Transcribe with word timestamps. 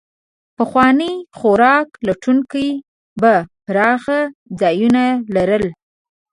پخواني 0.57 1.13
خوراک 1.37 1.87
لټونکي 2.07 2.67
به 3.21 3.33
پراخه 3.65 4.19
ځایونه 4.61 5.03
لرل. 5.35 5.65